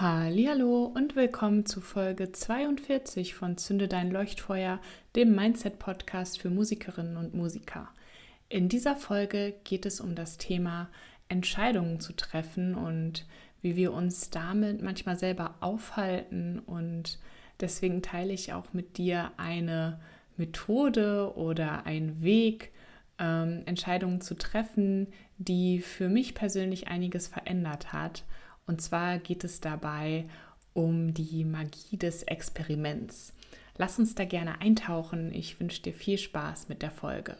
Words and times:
Hallo 0.00 0.84
und 0.84 1.16
willkommen 1.16 1.66
zu 1.66 1.80
Folge 1.80 2.30
42 2.30 3.34
von 3.34 3.56
Zünde 3.56 3.88
dein 3.88 4.12
Leuchtfeuer, 4.12 4.78
dem 5.16 5.34
Mindset 5.34 5.80
Podcast 5.80 6.40
für 6.40 6.50
Musikerinnen 6.50 7.16
und 7.16 7.34
Musiker. 7.34 7.88
In 8.48 8.68
dieser 8.68 8.94
Folge 8.94 9.54
geht 9.64 9.86
es 9.86 10.00
um 10.00 10.14
das 10.14 10.38
Thema 10.38 10.88
Entscheidungen 11.28 11.98
zu 11.98 12.12
treffen 12.12 12.76
und 12.76 13.26
wie 13.60 13.74
wir 13.74 13.92
uns 13.92 14.30
damit 14.30 14.82
manchmal 14.82 15.16
selber 15.16 15.56
aufhalten 15.58 16.60
und 16.60 17.18
deswegen 17.58 18.00
teile 18.00 18.32
ich 18.32 18.52
auch 18.52 18.72
mit 18.72 18.98
dir 18.98 19.32
eine 19.36 19.98
Methode 20.36 21.32
oder 21.34 21.86
einen 21.86 22.22
Weg, 22.22 22.70
ähm, 23.18 23.62
Entscheidungen 23.66 24.20
zu 24.20 24.36
treffen, 24.36 25.08
die 25.38 25.80
für 25.80 26.08
mich 26.08 26.36
persönlich 26.36 26.86
einiges 26.86 27.26
verändert 27.26 27.92
hat 27.92 28.22
und 28.68 28.80
zwar 28.80 29.18
geht 29.18 29.42
es 29.42 29.60
dabei 29.60 30.28
um 30.74 31.12
die 31.12 31.44
Magie 31.44 31.96
des 31.96 32.22
Experiments. 32.22 33.32
Lass 33.76 33.98
uns 33.98 34.14
da 34.14 34.24
gerne 34.24 34.60
eintauchen. 34.60 35.32
Ich 35.32 35.58
wünsche 35.58 35.82
dir 35.82 35.92
viel 35.92 36.18
Spaß 36.18 36.68
mit 36.68 36.82
der 36.82 36.90
Folge. 36.90 37.36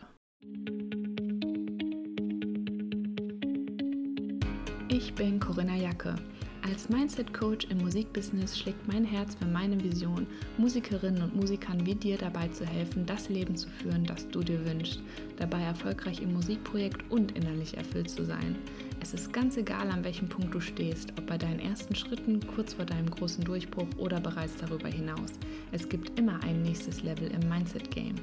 Ich 4.88 5.14
bin 5.14 5.38
Corinna 5.38 5.76
Jacke. 5.76 6.16
Als 6.62 6.88
Mindset 6.88 7.32
Coach 7.32 7.66
im 7.70 7.78
Musikbusiness 7.78 8.58
schlägt 8.58 8.88
mein 8.88 9.04
Herz 9.04 9.34
für 9.34 9.46
meine 9.46 9.82
Vision, 9.82 10.26
Musikerinnen 10.58 11.22
und 11.22 11.36
Musikern 11.36 11.86
wie 11.86 11.94
dir 11.94 12.18
dabei 12.18 12.48
zu 12.48 12.66
helfen, 12.66 13.06
das 13.06 13.28
Leben 13.28 13.56
zu 13.56 13.68
führen, 13.68 14.04
das 14.04 14.28
du 14.28 14.42
dir 14.42 14.64
wünschst, 14.66 15.00
dabei 15.36 15.62
erfolgreich 15.62 16.20
im 16.20 16.34
Musikprojekt 16.34 17.10
und 17.10 17.32
innerlich 17.32 17.76
erfüllt 17.76 18.10
zu 18.10 18.24
sein. 18.24 18.56
Es 19.00 19.14
ist 19.14 19.32
ganz 19.32 19.56
egal, 19.56 19.90
an 19.90 20.04
welchem 20.04 20.28
Punkt 20.28 20.52
du 20.52 20.60
stehst, 20.60 21.12
ob 21.16 21.26
bei 21.26 21.38
deinen 21.38 21.60
ersten 21.60 21.94
Schritten, 21.94 22.40
kurz 22.54 22.74
vor 22.74 22.84
deinem 22.84 23.10
großen 23.10 23.44
Durchbruch 23.44 23.86
oder 23.96 24.20
bereits 24.20 24.56
darüber 24.56 24.88
hinaus. 24.88 25.30
Es 25.72 25.88
gibt 25.88 26.18
immer 26.18 26.42
ein 26.42 26.62
nächstes 26.62 27.02
Level 27.02 27.30
im 27.30 27.48
Mindset 27.48 27.90
Game. 27.90 28.16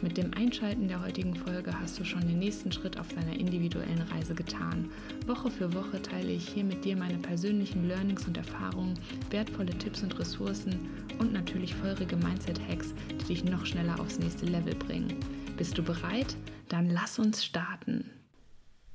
Mit 0.00 0.16
dem 0.16 0.32
Einschalten 0.34 0.86
der 0.86 1.02
heutigen 1.02 1.34
Folge 1.34 1.72
hast 1.80 1.98
du 1.98 2.04
schon 2.04 2.20
den 2.20 2.38
nächsten 2.38 2.70
Schritt 2.70 3.00
auf 3.00 3.08
deiner 3.08 3.36
individuellen 3.36 4.02
Reise 4.12 4.34
getan. 4.34 4.88
Woche 5.26 5.50
für 5.50 5.74
Woche 5.74 6.00
teile 6.00 6.30
ich 6.30 6.48
hier 6.48 6.62
mit 6.62 6.84
dir 6.84 6.96
meine 6.96 7.18
persönlichen 7.18 7.88
Learnings 7.88 8.26
und 8.26 8.36
Erfahrungen, 8.36 8.94
wertvolle 9.30 9.76
Tipps 9.76 10.02
und 10.04 10.16
Ressourcen 10.18 10.88
und 11.18 11.32
natürlich 11.32 11.74
feurige 11.74 12.16
Mindset-Hacks, 12.16 12.94
die 13.20 13.24
dich 13.24 13.44
noch 13.44 13.66
schneller 13.66 13.98
aufs 13.98 14.20
nächste 14.20 14.46
Level 14.46 14.74
bringen. 14.74 15.16
Bist 15.56 15.76
du 15.76 15.82
bereit? 15.82 16.36
Dann 16.68 16.90
lass 16.90 17.18
uns 17.18 17.44
starten. 17.44 18.04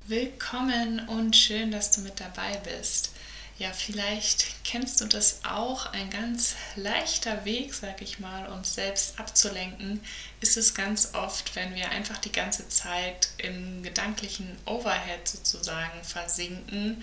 Willkommen 0.06 1.08
und 1.08 1.34
schön, 1.34 1.70
dass 1.70 1.90
du 1.90 2.02
mit 2.02 2.20
dabei 2.20 2.58
bist. 2.58 3.12
Ja, 3.58 3.72
vielleicht 3.72 4.62
kennst 4.62 5.00
du 5.00 5.06
das 5.06 5.40
auch. 5.46 5.86
Ein 5.94 6.10
ganz 6.10 6.56
leichter 6.76 7.46
Weg, 7.46 7.72
sag 7.72 8.02
ich 8.02 8.18
mal, 8.18 8.46
uns 8.48 8.74
selbst 8.74 9.18
abzulenken, 9.18 10.04
ist 10.42 10.58
es 10.58 10.74
ganz 10.74 11.14
oft, 11.14 11.56
wenn 11.56 11.74
wir 11.74 11.88
einfach 11.88 12.18
die 12.18 12.32
ganze 12.32 12.68
Zeit 12.68 13.28
im 13.38 13.82
gedanklichen 13.82 14.58
Overhead 14.66 15.26
sozusagen 15.26 16.04
versinken, 16.04 17.02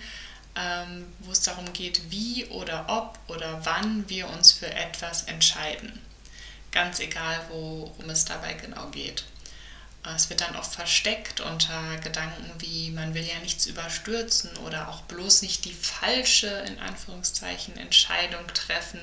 ähm, 0.54 1.12
wo 1.18 1.32
es 1.32 1.42
darum 1.42 1.72
geht, 1.72 2.08
wie 2.12 2.46
oder 2.50 2.84
ob 2.86 3.18
oder 3.26 3.66
wann 3.66 4.08
wir 4.08 4.30
uns 4.30 4.52
für 4.52 4.72
etwas 4.72 5.24
entscheiden. 5.24 6.00
Ganz 6.70 7.00
egal, 7.00 7.40
worum 7.50 8.10
es 8.10 8.24
dabei 8.26 8.54
genau 8.54 8.86
geht. 8.90 9.24
Es 10.04 10.28
wird 10.28 10.40
dann 10.40 10.56
oft 10.56 10.74
versteckt 10.74 11.40
unter 11.40 11.96
Gedanken 11.98 12.50
wie, 12.58 12.90
man 12.90 13.14
will 13.14 13.22
ja 13.22 13.38
nichts 13.38 13.66
überstürzen 13.66 14.56
oder 14.58 14.88
auch 14.88 15.02
bloß 15.02 15.42
nicht 15.42 15.64
die 15.64 15.74
falsche, 15.74 16.48
in 16.48 16.80
Anführungszeichen, 16.80 17.76
Entscheidung 17.76 18.44
treffen. 18.48 19.00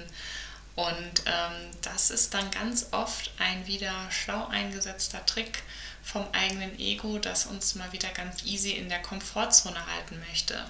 Und 0.75 1.23
ähm, 1.25 1.71
das 1.81 2.09
ist 2.09 2.33
dann 2.33 2.51
ganz 2.51 2.87
oft 2.91 3.31
ein 3.37 3.65
wieder 3.65 3.93
schlau 4.11 4.47
eingesetzter 4.47 5.25
Trick 5.25 5.63
vom 6.03 6.25
eigenen 6.33 6.77
Ego, 6.79 7.17
das 7.17 7.45
uns 7.45 7.75
mal 7.75 7.91
wieder 7.93 8.09
ganz 8.09 8.43
easy 8.43 8.71
in 8.71 8.89
der 8.89 9.01
Komfortzone 9.01 9.85
halten 9.87 10.21
möchte. 10.27 10.65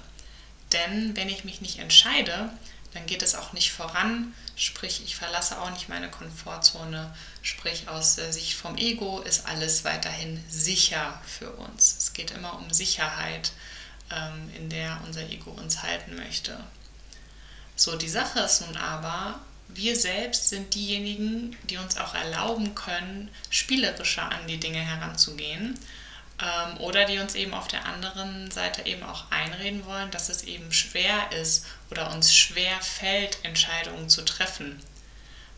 Denn 0.74 1.16
wenn 1.16 1.30
ich 1.30 1.44
mich 1.44 1.62
nicht 1.62 1.80
entscheide, 1.80 2.52
dann 2.94 3.06
geht 3.06 3.22
es 3.22 3.36
auch 3.36 3.54
nicht 3.54 3.72
voran, 3.72 4.34
sprich 4.56 5.04
ich 5.04 5.16
verlasse 5.16 5.60
auch 5.62 5.70
nicht 5.72 5.90
meine 5.90 6.10
Komfortzone, 6.10 7.14
sprich 7.42 7.88
aus 7.88 8.16
der 8.16 8.34
Sicht 8.34 8.54
vom 8.54 8.78
Ego 8.78 9.22
ist 9.22 9.46
alles 9.46 9.84
weiterhin 9.84 10.44
sicher 10.50 11.22
für 11.26 11.52
uns. 11.52 11.96
Es 11.98 12.14
geht 12.14 12.32
immer 12.32 12.56
um 12.58 12.72
Sicherheit, 12.74 13.52
ähm, 14.12 14.52
in 14.56 14.70
der 14.70 15.00
unser 15.06 15.30
Ego 15.30 15.52
uns 15.52 15.84
halten 15.84 16.16
möchte. 16.16 16.60
So, 17.76 17.96
die 17.96 18.10
Sache 18.10 18.40
ist 18.40 18.62
nun 18.62 18.76
aber, 18.76 19.40
wir 19.68 19.96
selbst 19.96 20.50
sind 20.50 20.74
diejenigen, 20.74 21.56
die 21.70 21.78
uns 21.78 21.98
auch 21.98 22.16
erlauben 22.16 22.74
können, 22.74 23.30
spielerischer 23.52 24.30
an 24.32 24.48
die 24.48 24.60
Dinge 24.60 24.80
heranzugehen 24.80 25.78
oder 26.80 27.06
die 27.06 27.20
uns 27.20 27.36
eben 27.36 27.54
auf 27.54 27.68
der 27.68 27.86
anderen 27.86 28.50
Seite 28.50 28.86
eben 28.86 29.04
auch 29.04 29.30
einreden 29.30 29.86
wollen, 29.86 30.10
dass 30.12 30.30
es 30.30 30.44
eben 30.44 30.72
schwer 30.72 31.32
ist 31.34 31.66
oder 31.92 32.12
uns 32.12 32.34
schwer 32.34 32.80
fällt, 32.82 33.44
Entscheidungen 33.44 34.10
zu 34.10 34.24
treffen. 34.24 34.82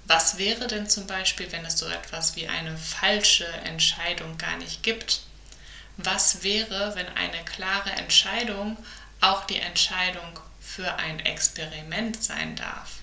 Was 0.06 0.38
wäre 0.38 0.68
denn 0.68 0.90
zum 0.90 1.06
Beispiel, 1.06 1.52
wenn 1.52 1.66
es 1.66 1.78
so 1.78 1.88
etwas 1.88 2.36
wie 2.36 2.48
eine 2.48 2.78
falsche 2.78 3.46
Entscheidung 3.46 4.38
gar 4.38 4.58
nicht 4.58 4.82
gibt? 4.82 5.22
Was 5.98 6.42
wäre, 6.44 6.96
wenn 6.96 7.08
eine 7.16 7.46
klare 7.46 7.92
Entscheidung 7.92 8.78
auch 9.20 9.46
die 9.46 9.60
Entscheidung 9.60 10.40
für 10.60 10.96
ein 10.96 11.20
Experiment 11.20 12.24
sein 12.24 12.56
darf? 12.56 13.02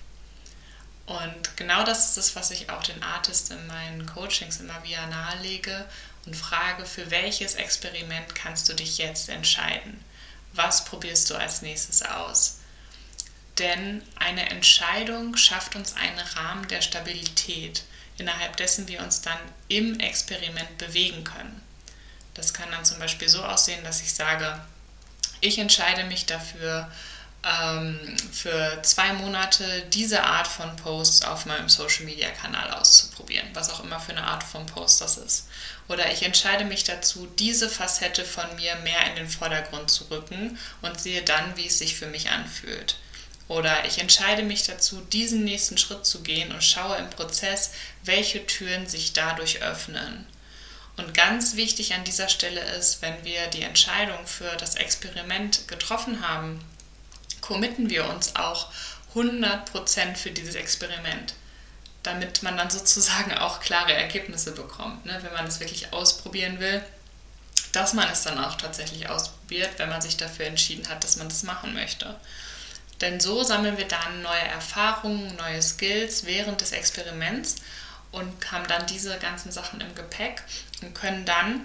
Und 1.05 1.57
genau 1.57 1.83
das 1.83 2.09
ist 2.09 2.17
es, 2.17 2.35
was 2.35 2.51
ich 2.51 2.69
auch 2.69 2.83
den 2.83 3.01
Artists 3.01 3.49
in 3.49 3.65
meinen 3.65 4.05
Coachings 4.05 4.59
immer 4.59 4.83
wieder 4.83 5.07
nahelege 5.07 5.85
und 6.29 6.35
frage, 6.35 6.85
für 6.85 7.09
welches 7.09 7.55
Experiment 7.55 8.35
kannst 8.35 8.69
du 8.69 8.73
dich 8.73 8.99
jetzt 8.99 9.29
entscheiden? 9.29 9.99
Was 10.53 10.85
probierst 10.85 11.27
du 11.31 11.35
als 11.35 11.63
nächstes 11.63 12.03
aus? 12.03 12.59
Denn 13.57 14.03
eine 14.15 14.47
Entscheidung 14.51 15.35
schafft 15.35 15.75
uns 15.75 15.95
einen 15.95 16.19
Rahmen 16.19 16.67
der 16.67 16.83
Stabilität, 16.83 17.83
innerhalb 18.19 18.57
dessen 18.57 18.87
wir 18.87 19.01
uns 19.01 19.21
dann 19.21 19.39
im 19.69 19.99
Experiment 19.99 20.77
bewegen 20.77 21.23
können. 21.23 21.63
Das 22.35 22.53
kann 22.53 22.69
dann 22.69 22.85
zum 22.85 22.99
Beispiel 22.99 23.27
so 23.27 23.43
aussehen, 23.43 23.83
dass 23.83 24.01
ich 24.01 24.13
sage, 24.13 24.61
ich 25.41 25.57
entscheide 25.57 26.03
mich 26.03 26.27
dafür, 26.27 26.91
für 27.41 28.79
zwei 28.81 29.13
Monate 29.13 29.85
diese 29.93 30.23
Art 30.23 30.47
von 30.47 30.75
Posts 30.75 31.23
auf 31.23 31.45
meinem 31.45 31.69
Social 31.69 32.05
Media 32.05 32.29
Kanal 32.29 32.71
auszuprobieren, 32.71 33.47
was 33.53 33.69
auch 33.69 33.81
immer 33.81 33.99
für 33.99 34.11
eine 34.11 34.25
Art 34.25 34.43
von 34.43 34.65
Post 34.65 34.99
das 34.99 35.17
ist. 35.17 35.47
Oder 35.87 36.11
ich 36.11 36.23
entscheide 36.23 36.65
mich 36.65 36.83
dazu, 36.83 37.27
diese 37.39 37.69
Facette 37.69 38.25
von 38.25 38.55
mir 38.57 38.75
mehr 38.83 39.07
in 39.09 39.15
den 39.15 39.29
Vordergrund 39.29 39.89
zu 39.89 40.03
rücken 40.11 40.59
und 40.81 40.99
sehe 40.99 41.21
dann, 41.21 41.55
wie 41.55 41.67
es 41.67 41.79
sich 41.79 41.95
für 41.95 42.07
mich 42.07 42.29
anfühlt. 42.29 42.97
Oder 43.47 43.85
ich 43.85 43.99
entscheide 43.99 44.43
mich 44.43 44.63
dazu, 44.63 45.01
diesen 45.01 45.43
nächsten 45.45 45.77
Schritt 45.77 46.05
zu 46.05 46.21
gehen 46.21 46.51
und 46.51 46.63
schaue 46.63 46.97
im 46.97 47.09
Prozess, 47.09 47.71
welche 48.03 48.45
Türen 48.45 48.87
sich 48.87 49.13
dadurch 49.13 49.63
öffnen. 49.63 50.27
Und 50.97 51.13
ganz 51.13 51.55
wichtig 51.55 51.93
an 51.93 52.03
dieser 52.03 52.27
Stelle 52.27 52.61
ist, 52.75 53.01
wenn 53.01 53.23
wir 53.23 53.47
die 53.47 53.63
Entscheidung 53.63 54.27
für 54.27 54.55
das 54.57 54.75
Experiment 54.75 55.67
getroffen 55.69 56.27
haben, 56.27 56.63
committen 57.49 57.89
wir 57.89 58.07
uns 58.07 58.35
auch 58.35 58.67
100% 59.15 60.15
für 60.15 60.29
dieses 60.29 60.53
Experiment, 60.53 61.33
damit 62.03 62.43
man 62.43 62.55
dann 62.55 62.69
sozusagen 62.69 63.33
auch 63.33 63.59
klare 63.59 63.91
Ergebnisse 63.91 64.51
bekommt, 64.51 65.03
ne? 65.07 65.17
wenn 65.23 65.33
man 65.33 65.47
es 65.47 65.59
wirklich 65.59 65.91
ausprobieren 65.91 66.59
will, 66.59 66.83
dass 67.71 67.93
man 67.93 68.07
es 68.07 68.21
dann 68.21 68.37
auch 68.37 68.53
tatsächlich 68.53 69.09
ausprobiert, 69.09 69.71
wenn 69.77 69.89
man 69.89 69.99
sich 69.99 70.15
dafür 70.15 70.45
entschieden 70.45 70.87
hat, 70.89 71.03
dass 71.03 71.17
man 71.17 71.27
das 71.27 71.41
machen 71.41 71.73
möchte. 71.73 72.15
Denn 73.01 73.19
so 73.19 73.43
sammeln 73.43 73.79
wir 73.79 73.87
dann 73.87 74.21
neue 74.21 74.41
Erfahrungen, 74.41 75.35
neue 75.37 75.63
Skills 75.63 76.25
während 76.25 76.61
des 76.61 76.71
Experiments 76.71 77.55
und 78.11 78.51
haben 78.51 78.67
dann 78.67 78.85
diese 78.85 79.17
ganzen 79.17 79.51
Sachen 79.51 79.81
im 79.81 79.95
Gepäck 79.95 80.43
und 80.83 80.93
können 80.93 81.25
dann 81.25 81.61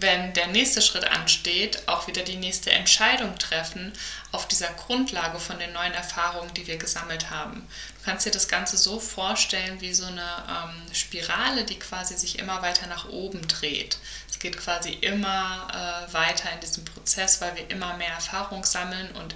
wenn 0.00 0.32
der 0.34 0.48
nächste 0.48 0.82
Schritt 0.82 1.04
ansteht, 1.04 1.86
auch 1.86 2.06
wieder 2.06 2.22
die 2.22 2.36
nächste 2.36 2.70
Entscheidung 2.70 3.38
treffen 3.38 3.92
auf 4.32 4.46
dieser 4.48 4.68
Grundlage 4.68 5.38
von 5.38 5.58
den 5.58 5.72
neuen 5.72 5.94
Erfahrungen, 5.94 6.52
die 6.54 6.66
wir 6.66 6.76
gesammelt 6.76 7.30
haben. 7.30 7.66
Du 7.98 8.04
kannst 8.04 8.26
dir 8.26 8.30
das 8.30 8.48
Ganze 8.48 8.76
so 8.76 9.00
vorstellen 9.00 9.80
wie 9.80 9.94
so 9.94 10.06
eine 10.06 10.20
ähm, 10.20 10.94
Spirale, 10.94 11.64
die 11.64 11.78
quasi 11.78 12.16
sich 12.16 12.38
immer 12.38 12.62
weiter 12.62 12.86
nach 12.86 13.08
oben 13.08 13.46
dreht. 13.48 13.98
Es 14.30 14.38
geht 14.38 14.58
quasi 14.58 14.90
immer 14.90 15.68
äh, 16.08 16.12
weiter 16.12 16.52
in 16.52 16.60
diesem 16.60 16.84
Prozess, 16.84 17.40
weil 17.40 17.56
wir 17.56 17.70
immer 17.70 17.96
mehr 17.96 18.10
Erfahrung 18.10 18.64
sammeln 18.64 19.10
und 19.12 19.34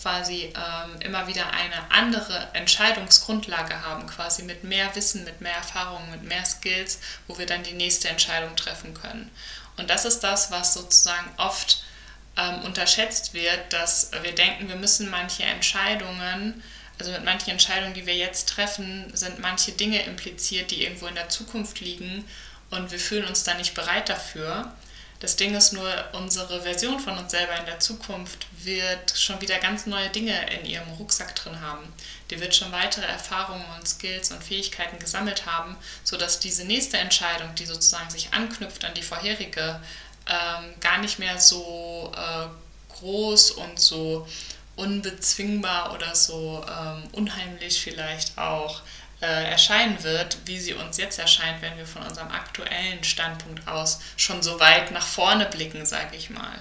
quasi 0.00 0.52
ähm, 0.54 1.00
immer 1.00 1.26
wieder 1.26 1.50
eine 1.50 1.90
andere 1.90 2.48
Entscheidungsgrundlage 2.54 3.82
haben, 3.82 4.06
quasi 4.06 4.42
mit 4.42 4.64
mehr 4.64 4.94
Wissen, 4.94 5.24
mit 5.24 5.40
mehr 5.40 5.54
Erfahrung, 5.54 6.10
mit 6.10 6.22
mehr 6.22 6.44
Skills, 6.44 7.00
wo 7.26 7.38
wir 7.38 7.46
dann 7.46 7.62
die 7.62 7.72
nächste 7.72 8.08
Entscheidung 8.08 8.56
treffen 8.56 8.94
können. 8.94 9.30
Und 9.76 9.90
das 9.90 10.04
ist 10.04 10.20
das, 10.20 10.50
was 10.50 10.74
sozusagen 10.74 11.30
oft 11.36 11.84
ähm, 12.36 12.62
unterschätzt 12.62 13.34
wird, 13.34 13.72
dass 13.72 14.10
wir 14.22 14.34
denken, 14.34 14.68
wir 14.68 14.76
müssen 14.76 15.10
manche 15.10 15.42
Entscheidungen 15.42 16.62
also 17.00 17.12
mit 17.12 17.24
manchen 17.24 17.50
Entscheidungen, 17.50 17.94
die 17.94 18.06
wir 18.06 18.14
jetzt 18.14 18.50
treffen, 18.50 19.10
sind 19.14 19.38
manche 19.38 19.72
Dinge 19.72 20.02
impliziert, 20.02 20.70
die 20.70 20.84
irgendwo 20.84 21.06
in 21.06 21.14
der 21.14 21.30
Zukunft 21.30 21.80
liegen 21.80 22.24
und 22.70 22.92
wir 22.92 23.00
fühlen 23.00 23.24
uns 23.24 23.42
da 23.42 23.54
nicht 23.54 23.74
bereit 23.74 24.08
dafür. 24.08 24.72
Das 25.20 25.36
Ding 25.36 25.54
ist 25.54 25.74
nur, 25.74 25.92
unsere 26.12 26.62
Version 26.62 26.98
von 26.98 27.16
uns 27.18 27.30
selber 27.30 27.54
in 27.58 27.66
der 27.66 27.78
Zukunft 27.78 28.46
wird 28.64 29.12
schon 29.14 29.38
wieder 29.42 29.58
ganz 29.58 29.84
neue 29.84 30.08
Dinge 30.08 30.50
in 30.50 30.64
ihrem 30.64 30.88
Rucksack 30.92 31.34
drin 31.34 31.60
haben. 31.60 31.92
Die 32.30 32.40
wird 32.40 32.54
schon 32.54 32.72
weitere 32.72 33.04
Erfahrungen 33.04 33.64
und 33.76 33.86
Skills 33.86 34.30
und 34.32 34.42
Fähigkeiten 34.42 34.98
gesammelt 34.98 35.44
haben, 35.44 35.76
sodass 36.04 36.40
diese 36.40 36.64
nächste 36.64 36.96
Entscheidung, 36.96 37.54
die 37.54 37.66
sozusagen 37.66 38.08
sich 38.08 38.32
anknüpft 38.32 38.82
an 38.84 38.94
die 38.94 39.02
vorherige, 39.02 39.80
ähm, 40.26 40.74
gar 40.80 40.98
nicht 40.98 41.18
mehr 41.18 41.38
so 41.38 42.12
äh, 42.16 42.46
groß 42.94 43.50
und 43.52 43.78
so 43.78 44.26
unbezwingbar 44.76 45.92
oder 45.92 46.14
so 46.14 46.64
ähm, 46.66 47.02
unheimlich 47.12 47.78
vielleicht 47.78 48.38
auch 48.38 48.80
äh, 49.20 49.50
erscheinen 49.50 50.02
wird, 50.02 50.38
wie 50.46 50.58
sie 50.58 50.74
uns 50.74 50.96
jetzt 50.96 51.18
erscheint, 51.18 51.60
wenn 51.62 51.76
wir 51.76 51.86
von 51.86 52.02
unserem 52.02 52.30
aktuellen 52.30 53.04
Standpunkt 53.04 53.68
aus 53.68 54.00
schon 54.16 54.42
so 54.42 54.58
weit 54.60 54.90
nach 54.92 55.06
vorne 55.06 55.46
blicken, 55.46 55.84
sage 55.84 56.16
ich 56.16 56.30
mal. 56.30 56.60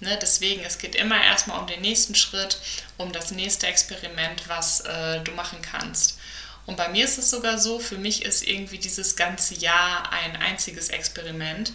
Ne, 0.00 0.16
deswegen, 0.22 0.62
es 0.64 0.78
geht 0.78 0.94
immer 0.94 1.22
erstmal 1.22 1.58
um 1.58 1.66
den 1.66 1.80
nächsten 1.80 2.14
Schritt, 2.14 2.58
um 2.98 3.12
das 3.12 3.32
nächste 3.32 3.66
Experiment, 3.66 4.48
was 4.48 4.80
äh, 4.80 5.20
du 5.20 5.32
machen 5.32 5.60
kannst. 5.60 6.18
Und 6.66 6.76
bei 6.76 6.88
mir 6.88 7.04
ist 7.04 7.18
es 7.18 7.30
sogar 7.30 7.58
so, 7.58 7.78
für 7.78 7.96
mich 7.96 8.24
ist 8.24 8.46
irgendwie 8.46 8.78
dieses 8.78 9.16
ganze 9.16 9.54
Jahr 9.54 10.12
ein 10.12 10.36
einziges 10.36 10.90
Experiment, 10.90 11.72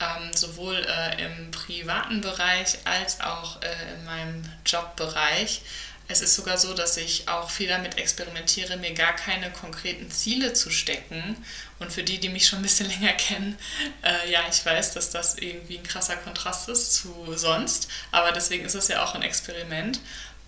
ähm, 0.00 0.32
sowohl 0.34 0.76
äh, 0.76 1.24
im 1.24 1.50
privaten 1.50 2.20
Bereich 2.20 2.78
als 2.84 3.20
auch 3.20 3.60
äh, 3.62 3.94
in 3.94 4.04
meinem 4.04 4.44
Jobbereich. 4.66 5.62
Es 6.06 6.20
ist 6.20 6.34
sogar 6.34 6.58
so, 6.58 6.74
dass 6.74 6.98
ich 6.98 7.28
auch 7.28 7.50
viel 7.50 7.68
damit 7.68 7.96
experimentiere, 7.96 8.76
mir 8.76 8.92
gar 8.92 9.14
keine 9.16 9.50
konkreten 9.50 10.10
Ziele 10.10 10.52
zu 10.52 10.70
stecken. 10.70 11.42
Und 11.78 11.92
für 11.92 12.02
die, 12.02 12.18
die 12.18 12.28
mich 12.28 12.46
schon 12.46 12.58
ein 12.58 12.62
bisschen 12.62 12.88
länger 13.00 13.14
kennen, 13.14 13.58
äh, 14.02 14.30
ja, 14.30 14.40
ich 14.50 14.64
weiß, 14.64 14.92
dass 14.92 15.10
das 15.10 15.36
irgendwie 15.36 15.78
ein 15.78 15.82
krasser 15.82 16.16
Kontrast 16.16 16.68
ist 16.68 16.94
zu 16.94 17.34
sonst. 17.36 17.88
Aber 18.12 18.32
deswegen 18.32 18.64
ist 18.64 18.74
es 18.74 18.88
ja 18.88 19.02
auch 19.02 19.14
ein 19.14 19.22
Experiment. 19.22 20.00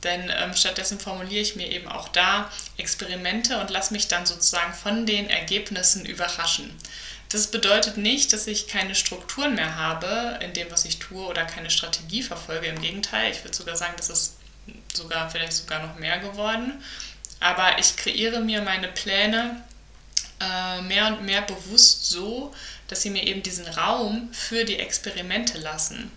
Denn 0.02 0.30
ähm, 0.36 0.54
stattdessen 0.54 1.00
formuliere 1.00 1.40
ich 1.40 1.56
mir 1.56 1.70
eben 1.70 1.88
auch 1.88 2.08
da 2.08 2.50
Experimente 2.76 3.58
und 3.58 3.70
lasse 3.70 3.94
mich 3.94 4.08
dann 4.08 4.26
sozusagen 4.26 4.74
von 4.74 5.06
den 5.06 5.30
Ergebnissen 5.30 6.04
überraschen. 6.04 6.76
Das 7.30 7.48
bedeutet 7.48 7.96
nicht, 7.96 8.32
dass 8.32 8.46
ich 8.46 8.68
keine 8.68 8.94
Strukturen 8.94 9.54
mehr 9.54 9.76
habe 9.76 10.38
in 10.42 10.52
dem, 10.52 10.70
was 10.70 10.84
ich 10.84 10.98
tue 10.98 11.26
oder 11.26 11.44
keine 11.44 11.70
Strategie 11.70 12.22
verfolge. 12.22 12.66
Im 12.66 12.80
Gegenteil, 12.80 13.32
ich 13.32 13.42
würde 13.42 13.56
sogar 13.56 13.74
sagen, 13.74 13.94
dass 13.96 14.10
es 14.10 14.35
sogar 14.96 15.30
vielleicht 15.30 15.52
sogar 15.52 15.86
noch 15.86 15.96
mehr 15.96 16.18
geworden. 16.18 16.82
Aber 17.40 17.78
ich 17.78 17.96
kreiere 17.96 18.40
mir 18.40 18.62
meine 18.62 18.88
Pläne 18.88 19.62
äh, 20.40 20.82
mehr 20.82 21.08
und 21.08 21.24
mehr 21.24 21.42
bewusst 21.42 22.08
so, 22.10 22.54
dass 22.88 23.02
sie 23.02 23.10
mir 23.10 23.24
eben 23.24 23.42
diesen 23.42 23.66
Raum 23.66 24.32
für 24.32 24.64
die 24.64 24.78
Experimente 24.78 25.58
lassen. 25.58 26.10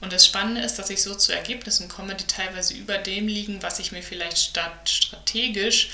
Und 0.00 0.12
das 0.12 0.26
Spannende 0.26 0.62
ist, 0.62 0.78
dass 0.78 0.90
ich 0.90 1.02
so 1.02 1.14
zu 1.14 1.32
Ergebnissen 1.32 1.88
komme, 1.88 2.14
die 2.14 2.26
teilweise 2.26 2.74
über 2.74 2.98
dem 2.98 3.28
liegen, 3.28 3.62
was 3.62 3.78
ich 3.78 3.92
mir 3.92 4.02
vielleicht 4.02 4.38
statt 4.38 4.88
strategisch, 4.88 5.90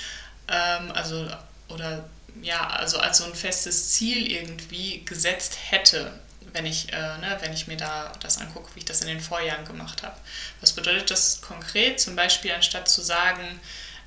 ähm, 0.47 0.91
also 0.91 1.29
oder 1.67 2.07
ja, 2.41 2.67
also 2.67 2.99
als 2.99 3.17
so 3.17 3.25
ein 3.25 3.35
festes 3.35 3.89
Ziel 3.89 4.31
irgendwie 4.31 5.03
gesetzt 5.03 5.57
hätte 5.69 6.13
wenn 6.53 6.65
ich, 6.65 6.91
äh, 6.93 7.17
ne, 7.17 7.37
wenn 7.41 7.53
ich 7.53 7.67
mir 7.67 7.77
da 7.77 8.11
das 8.19 8.37
angucke, 8.39 8.73
wie 8.75 8.79
ich 8.79 8.85
das 8.85 9.01
in 9.01 9.07
den 9.07 9.21
Vorjahren 9.21 9.65
gemacht 9.65 10.03
habe. 10.03 10.15
Was 10.61 10.73
bedeutet 10.73 11.11
das 11.11 11.41
konkret? 11.41 11.99
Zum 11.99 12.15
Beispiel 12.15 12.51
anstatt 12.51 12.89
zu 12.89 13.01
sagen, 13.01 13.59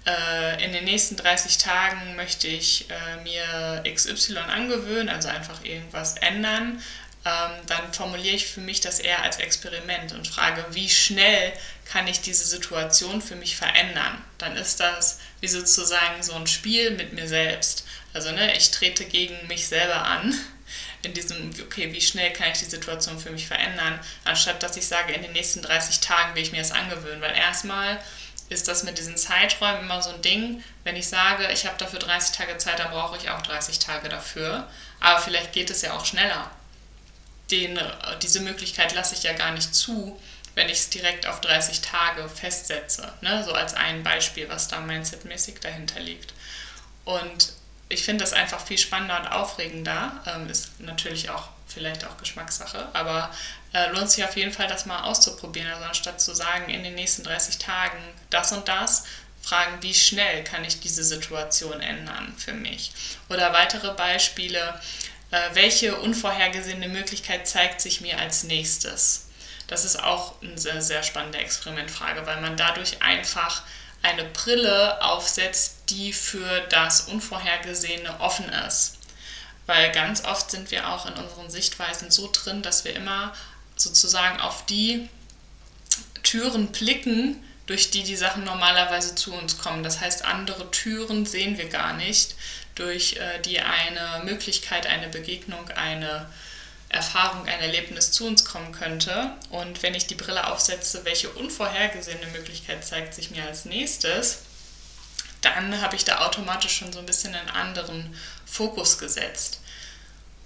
äh, 0.07 0.65
in 0.65 0.73
den 0.73 0.85
nächsten 0.85 1.17
30 1.17 1.59
Tagen 1.59 2.17
möchte 2.17 2.49
ich 2.49 2.87
äh, 2.91 3.23
mir 3.23 3.83
XY 3.93 4.39
angewöhnen, 4.39 5.09
also 5.09 5.29
einfach 5.29 5.63
irgendwas 5.65 6.17
ändern, 6.17 6.83
ähm, 7.25 7.51
dann 7.67 7.93
formuliere 7.93 8.35
ich 8.35 8.47
für 8.47 8.61
mich 8.61 8.81
das 8.81 8.99
eher 8.99 9.23
als 9.23 9.37
Experiment 9.37 10.13
und 10.13 10.27
frage, 10.27 10.65
wie 10.71 10.89
schnell 10.89 11.53
kann 11.85 12.09
ich 12.09 12.23
diese 12.23 12.47
Situation 12.47 13.21
für 13.21 13.37
mich 13.37 13.57
verändern? 13.57 14.25
Dann 14.39 14.57
ist 14.57 14.81
das 14.81 15.21
wie 15.41 15.49
sozusagen 15.49 16.23
so 16.23 16.33
ein 16.35 16.47
Spiel 16.47 16.93
mit 16.93 17.13
mir 17.13 17.29
selbst. 17.29 17.85
Also 18.15 18.33
ne, 18.33 18.57
ich 18.57 18.71
trete 18.71 19.05
gegen 19.05 19.47
mich 19.49 19.69
selber 19.69 20.03
an 20.05 20.35
in 21.03 21.15
diesem, 21.15 21.51
okay, 21.63 21.93
wie 21.93 22.01
schnell 22.01 22.33
kann 22.33 22.51
ich 22.53 22.59
die 22.59 22.67
Situation 22.67 23.19
für 23.19 23.31
mich 23.31 23.47
verändern, 23.47 23.99
anstatt 24.25 24.63
dass 24.63 24.77
ich 24.77 24.87
sage, 24.87 25.13
in 25.13 25.23
den 25.23 25.33
nächsten 25.33 25.63
30 25.63 26.01
Tagen 26.01 26.35
will 26.35 26.43
ich 26.43 26.53
mir 26.53 26.59
das 26.59 26.73
angewöhnen. 26.73 27.23
Weil 27.23 27.35
erstmal 27.35 27.99
ist 28.51 28.69
das 28.69 28.83
mit 28.83 28.99
diesen 28.99 29.17
Zeiträumen 29.17 29.83
immer 29.83 30.03
so 30.03 30.11
ein 30.11 30.23
Ding, 30.23 30.63
wenn 30.85 30.97
ich 30.97 31.09
sage, 31.09 31.49
ich 31.53 31.67
habe 31.67 31.79
dafür 31.79 32.01
30 32.01 32.37
Tage 32.37 32.59
Zeit, 32.59 32.79
dann 32.79 32.91
brauche 32.91 33.17
ich 33.17 33.31
auch 33.31 33.41
30 33.43 33.79
Tage 33.79 34.09
dafür. 34.09 34.69
Aber 34.99 35.21
vielleicht 35.21 35.53
geht 35.53 35.71
es 35.71 35.83
ja 35.83 35.95
auch 35.95 36.05
schneller. 36.05 36.51
Den, 37.51 37.81
diese 38.23 38.41
Möglichkeit 38.41 38.93
lasse 38.95 39.15
ich 39.15 39.23
ja 39.23 39.33
gar 39.33 39.53
nicht 39.53 39.75
zu, 39.75 40.21
wenn 40.55 40.69
ich 40.69 40.79
es 40.79 40.91
direkt 40.91 41.27
auf 41.27 41.41
30 41.41 41.81
Tage 41.81 42.29
festsetze. 42.29 43.13
Ne? 43.23 43.43
So 43.45 43.53
als 43.53 43.75
ein 43.75 44.03
Beispiel, 44.03 44.49
was 44.49 44.69
da 44.69 44.81
mindsetmäßig 44.81 45.61
dahinter 45.61 46.01
liegt. 46.01 46.35
Und 47.05 47.53
ich 47.91 48.05
finde 48.05 48.25
das 48.25 48.33
einfach 48.33 48.65
viel 48.65 48.79
spannender 48.79 49.21
und 49.21 49.27
aufregender. 49.27 50.13
Ähm, 50.25 50.49
ist 50.49 50.81
natürlich 50.81 51.29
auch 51.29 51.49
vielleicht 51.67 52.07
auch 52.07 52.17
Geschmackssache, 52.17 52.89
aber 52.95 53.31
äh, 53.73 53.91
lohnt 53.91 54.11
sich 54.11 54.25
auf 54.25 54.37
jeden 54.37 54.53
Fall, 54.53 54.69
das 54.69 54.87
mal 54.87 55.03
auszuprobieren. 55.03 55.71
Also 55.71 55.85
anstatt 55.85 56.21
zu 56.21 56.35
sagen, 56.35 56.71
in 56.71 56.83
den 56.83 56.95
nächsten 56.95 57.25
30 57.25 57.59
Tagen 57.59 57.99
das 58.31 58.53
und 58.53 58.67
das, 58.69 59.05
fragen, 59.43 59.83
wie 59.83 59.95
schnell 59.95 60.45
kann 60.45 60.65
ich 60.65 60.81
diese 60.81 61.03
Situation 61.03 61.81
ändern 61.81 62.35
für 62.37 62.53
mich. 62.53 62.93
Oder 63.29 63.53
weitere 63.53 63.93
Beispiele, 63.95 64.81
äh, 65.31 65.41
welche 65.55 65.97
unvorhergesehene 65.97 66.89
Möglichkeit 66.89 67.49
zeigt 67.49 67.81
sich 67.81 68.01
mir 68.01 68.19
als 68.19 68.45
nächstes? 68.45 69.27
Das 69.67 69.85
ist 69.85 70.03
auch 70.03 70.35
eine 70.43 70.59
sehr, 70.59 70.83
sehr 70.83 71.03
spannende 71.03 71.39
Experimentfrage, 71.39 72.27
weil 72.27 72.41
man 72.41 72.57
dadurch 72.57 73.03
einfach 73.03 73.63
eine 74.03 74.25
Brille 74.25 75.03
aufsetzt, 75.03 75.91
die 75.91 76.13
für 76.13 76.61
das 76.71 77.03
Unvorhergesehene 77.03 78.21
offen 78.21 78.49
ist. 78.67 78.99
Weil 79.67 79.93
ganz 79.93 80.25
oft 80.25 80.51
sind 80.51 80.71
wir 80.71 80.89
auch 80.89 81.07
in 81.07 81.15
unseren 81.15 81.51
Sichtweisen 81.51 82.11
so 82.11 82.31
drin, 82.33 82.63
dass 82.63 82.85
wir 82.85 82.95
immer 82.95 83.33
sozusagen 83.77 84.41
auf 84.41 84.67
die 84.67 85.09
Türen 86.23 86.69
blicken, 86.69 87.43
durch 87.67 87.91
die 87.91 88.03
die 88.03 88.17
Sachen 88.17 88.45
normalerweise 88.45 89.15
zu 89.15 89.33
uns 89.33 89.59
kommen. 89.59 89.85
Das 89.85 90.01
heißt, 90.01 90.25
andere 90.25 90.71
Türen 90.71 91.25
sehen 91.25 91.57
wir 91.57 91.69
gar 91.69 91.93
nicht, 91.93 92.35
durch 92.75 93.17
äh, 93.17 93.41
die 93.45 93.61
eine 93.61 94.25
Möglichkeit, 94.25 94.87
eine 94.87 95.09
Begegnung, 95.09 95.69
eine 95.71 96.27
Erfahrung, 96.91 97.47
ein 97.47 97.61
Erlebnis 97.61 98.11
zu 98.11 98.27
uns 98.27 98.45
kommen 98.45 98.73
könnte. 98.73 99.33
Und 99.51 99.83
wenn 99.83 99.95
ich 99.95 100.07
die 100.07 100.17
Brille 100.17 100.49
aufsetze, 100.49 101.05
welche 101.05 101.31
unvorhergesehene 101.31 102.27
Möglichkeit 102.27 102.85
zeigt 102.85 103.15
sich 103.15 103.31
mir 103.31 103.45
als 103.45 103.65
nächstes, 103.65 104.41
dann 105.41 105.81
habe 105.81 105.97
ich 105.97 106.05
da 106.05 106.27
automatisch 106.27 106.77
schon 106.77 106.93
so 106.93 106.99
ein 106.99 107.07
bisschen 107.07 107.35
einen 107.35 107.49
anderen 107.49 108.15
Fokus 108.45 108.99
gesetzt. 108.99 109.61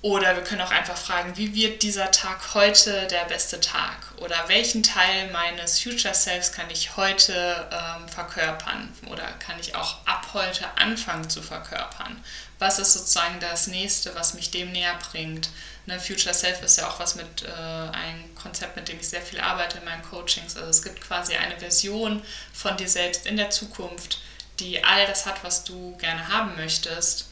Oder 0.04 0.36
wir 0.36 0.44
können 0.44 0.60
auch 0.60 0.70
einfach 0.70 0.98
fragen, 0.98 1.34
wie 1.38 1.54
wird 1.54 1.82
dieser 1.82 2.10
Tag 2.10 2.52
heute 2.52 3.06
der 3.06 3.24
beste 3.24 3.58
Tag? 3.58 3.96
Oder 4.18 4.36
welchen 4.48 4.82
Teil 4.82 5.30
meines 5.30 5.80
Future 5.80 6.12
Selves 6.12 6.52
kann 6.52 6.68
ich 6.68 6.98
heute 6.98 7.66
ähm, 7.72 8.06
verkörpern? 8.10 8.92
Oder 9.10 9.26
kann 9.38 9.58
ich 9.58 9.74
auch 9.74 10.06
ab 10.06 10.26
heute 10.34 10.66
anfangen 10.76 11.30
zu 11.30 11.40
verkörpern? 11.40 12.22
Was 12.58 12.78
ist 12.78 12.92
sozusagen 12.92 13.40
das 13.40 13.66
nächste, 13.66 14.14
was 14.14 14.34
mich 14.34 14.50
dem 14.50 14.72
näher 14.72 14.94
bringt? 15.10 15.48
Ne, 15.86 15.98
Future 15.98 16.34
Self 16.34 16.62
ist 16.62 16.76
ja 16.76 16.86
auch 16.86 17.00
was 17.00 17.14
mit 17.14 17.42
äh, 17.42 17.48
ein 17.48 18.34
Konzept, 18.34 18.76
mit 18.76 18.86
dem 18.88 19.00
ich 19.00 19.08
sehr 19.08 19.22
viel 19.22 19.40
arbeite 19.40 19.78
in 19.78 19.86
meinen 19.86 20.02
Coachings. 20.02 20.54
Also 20.54 20.68
es 20.68 20.82
gibt 20.82 21.00
quasi 21.00 21.34
eine 21.34 21.58
Version 21.58 22.22
von 22.52 22.76
dir 22.76 22.90
selbst 22.90 23.24
in 23.24 23.38
der 23.38 23.48
Zukunft, 23.48 24.18
die 24.60 24.84
all 24.84 25.06
das 25.06 25.24
hat, 25.24 25.42
was 25.44 25.64
du 25.64 25.96
gerne 25.96 26.28
haben 26.28 26.56
möchtest. 26.56 27.30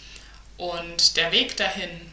Und 0.56 1.18
der 1.18 1.32
Weg 1.32 1.58
dahin 1.58 2.11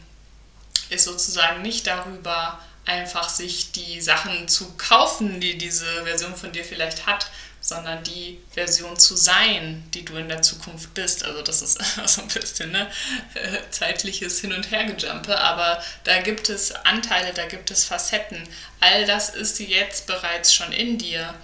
ist 0.88 1.04
sozusagen 1.04 1.62
nicht 1.62 1.86
darüber, 1.86 2.58
einfach 2.86 3.28
sich 3.28 3.72
die 3.72 4.00
Sachen 4.00 4.48
zu 4.48 4.72
kaufen, 4.76 5.40
die 5.40 5.58
diese 5.58 6.04
Version 6.04 6.34
von 6.34 6.52
dir 6.52 6.64
vielleicht 6.64 7.06
hat, 7.06 7.30
sondern 7.60 8.02
die 8.04 8.40
Version 8.52 8.98
zu 8.98 9.16
sein, 9.16 9.84
die 9.92 10.04
du 10.04 10.16
in 10.16 10.28
der 10.28 10.40
Zukunft 10.40 10.94
bist. 10.94 11.24
Also 11.24 11.42
das 11.42 11.60
ist 11.62 11.78
so 12.06 12.22
ein 12.22 12.28
bisschen 12.28 12.72
ne, 12.72 12.90
zeitliches 13.70 14.40
Hin- 14.40 14.54
und 14.54 14.70
Hergejumpe, 14.70 15.38
aber 15.38 15.82
da 16.04 16.20
gibt 16.20 16.48
es 16.48 16.72
Anteile, 16.72 17.32
da 17.34 17.46
gibt 17.46 17.70
es 17.70 17.84
Facetten. 17.84 18.48
All 18.80 19.04
das 19.06 19.28
ist 19.30 19.60
jetzt 19.60 20.06
bereits 20.06 20.54
schon 20.54 20.72
in 20.72 20.96
dir. 20.96 21.34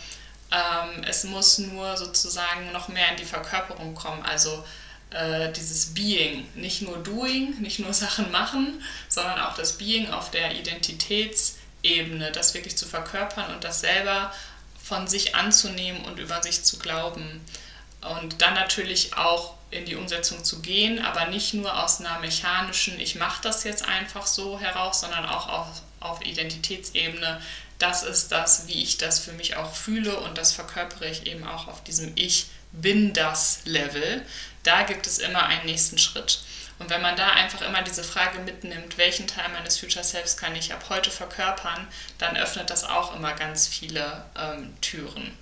Ähm, 0.50 1.04
es 1.04 1.24
muss 1.24 1.58
nur 1.58 1.96
sozusagen 1.96 2.72
noch 2.72 2.88
mehr 2.88 3.10
in 3.10 3.16
die 3.16 3.24
Verkörperung 3.24 3.94
kommen. 3.94 4.22
Also 4.22 4.64
äh, 5.10 5.52
dieses 5.52 5.94
Being, 5.94 6.46
nicht 6.54 6.82
nur 6.82 6.98
Doing, 6.98 7.60
nicht 7.60 7.78
nur 7.78 7.92
Sachen 7.92 8.30
machen, 8.30 8.82
sondern 9.08 9.40
auch 9.40 9.54
das 9.54 9.78
Being 9.78 10.10
auf 10.10 10.30
der 10.30 10.54
Identitätsebene, 10.56 12.32
das 12.32 12.54
wirklich 12.54 12.76
zu 12.76 12.86
verkörpern 12.86 13.54
und 13.54 13.64
das 13.64 13.80
selber 13.80 14.32
von 14.82 15.06
sich 15.06 15.34
anzunehmen 15.34 16.04
und 16.04 16.18
über 16.18 16.42
sich 16.42 16.64
zu 16.64 16.78
glauben. 16.78 17.40
Und 18.00 18.40
dann 18.40 18.54
natürlich 18.54 19.16
auch 19.16 19.54
in 19.70 19.84
die 19.84 19.96
Umsetzung 19.96 20.44
zu 20.44 20.60
gehen, 20.60 21.04
aber 21.04 21.26
nicht 21.26 21.54
nur 21.54 21.82
aus 21.82 22.00
einer 22.00 22.18
mechanischen, 22.20 23.00
ich 23.00 23.16
mache 23.16 23.42
das 23.42 23.64
jetzt 23.64 23.86
einfach 23.86 24.26
so 24.26 24.60
heraus, 24.60 25.00
sondern 25.00 25.26
auch 25.26 25.48
auf, 25.48 25.82
auf 26.00 26.24
Identitätsebene. 26.24 27.40
Das 27.78 28.02
ist 28.02 28.32
das, 28.32 28.68
wie 28.68 28.82
ich 28.82 28.96
das 28.96 29.18
für 29.18 29.32
mich 29.32 29.56
auch 29.56 29.74
fühle 29.74 30.18
und 30.20 30.38
das 30.38 30.52
verkörpere 30.52 31.08
ich 31.08 31.26
eben 31.26 31.46
auch 31.46 31.68
auf 31.68 31.84
diesem 31.84 32.12
Ich 32.16 32.46
bin 32.72 33.12
das 33.12 33.60
Level. 33.64 34.24
Da 34.62 34.82
gibt 34.82 35.06
es 35.06 35.18
immer 35.18 35.44
einen 35.44 35.66
nächsten 35.66 35.98
Schritt. 35.98 36.40
Und 36.78 36.90
wenn 36.90 37.00
man 37.00 37.16
da 37.16 37.30
einfach 37.30 37.62
immer 37.62 37.82
diese 37.82 38.04
Frage 38.04 38.38
mitnimmt, 38.40 38.98
welchen 38.98 39.26
Teil 39.26 39.48
meines 39.50 39.78
Future 39.78 40.04
Selves 40.04 40.36
kann 40.36 40.54
ich 40.56 40.72
ab 40.72 40.84
heute 40.88 41.10
verkörpern, 41.10 41.86
dann 42.18 42.36
öffnet 42.36 42.68
das 42.68 42.84
auch 42.84 43.14
immer 43.16 43.32
ganz 43.32 43.66
viele 43.66 44.24
ähm, 44.38 44.74
Türen. 44.80 45.36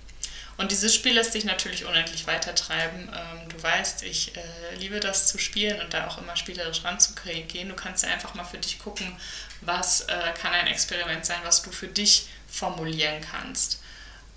Und 0.57 0.71
dieses 0.71 0.95
Spiel 0.95 1.13
lässt 1.13 1.33
sich 1.33 1.43
natürlich 1.43 1.85
unendlich 1.85 2.27
weitertreiben. 2.27 3.09
Ähm, 3.13 3.49
du 3.49 3.61
weißt, 3.61 4.03
ich 4.03 4.35
äh, 4.37 4.75
liebe 4.77 4.99
das 4.99 5.27
zu 5.27 5.37
spielen 5.37 5.81
und 5.81 5.93
da 5.93 6.07
auch 6.07 6.17
immer 6.17 6.37
spielerisch 6.37 6.83
ranzugehen. 6.83 7.67
Du 7.67 7.75
kannst 7.75 8.03
ja 8.03 8.09
einfach 8.09 8.35
mal 8.35 8.45
für 8.45 8.57
dich 8.57 8.79
gucken, 8.79 9.17
was 9.61 10.01
äh, 10.01 10.33
kann 10.41 10.53
ein 10.53 10.67
Experiment 10.67 11.25
sein, 11.25 11.39
was 11.43 11.61
du 11.61 11.71
für 11.71 11.87
dich 11.87 12.27
formulieren 12.47 13.21
kannst. 13.31 13.81